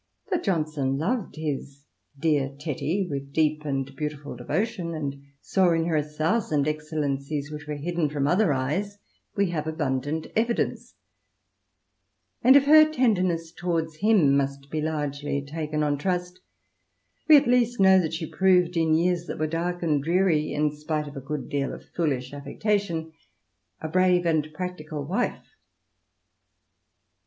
That 0.31 0.43
Johnson 0.43 0.97
loved 0.97 1.35
his" 1.35 1.85
dear 2.19 2.55
Tetty" 2.59 3.07
with 3.11 3.31
deep 3.33 3.63
and 3.65 3.95
beautiful 3.95 4.35
devotion, 4.35 4.95
and 4.95 5.15
saw 5.41 5.73
in 5.73 5.85
her 5.85 5.95
a 5.95 6.01
thousand 6.01 6.67
excellencies 6.67 7.51
which 7.51 7.67
were 7.67 7.75
hidden 7.75 8.09
from 8.09 8.25
other 8.27 8.51
eyes, 8.51 8.97
we 9.35 9.51
have 9.51 9.67
abundant 9.67 10.25
evidence; 10.35 10.95
and 12.43 12.55
if 12.55 12.65
her 12.65 12.91
tenderness 12.91 13.51
towards 13.51 13.97
him 13.97 14.35
must 14.35 14.71
be 14.71 14.81
largely 14.81 15.45
taken 15.45 15.83
on 15.83 15.99
trust, 15.99 16.39
we 17.29 17.37
at 17.37 17.45
least 17.45 17.79
know 17.79 17.99
that 17.99 18.15
she 18.15 18.25
proved 18.25 18.75
in 18.75 18.95
years 18.95 19.27
that 19.27 19.37
were 19.37 19.45
dark 19.45 19.83
and 19.83 20.01
dreary, 20.03 20.51
in 20.51 20.71
spite 20.71 21.07
of 21.07 21.15
a 21.15 21.21
good 21.21 21.47
deal 21.47 21.71
of 21.75 21.85
foolish 21.95 22.33
affectation, 22.33 23.11
a 23.81 23.87
brave 23.87 24.25
and 24.25 24.51
practical 24.55 25.05
wife. 25.05 25.45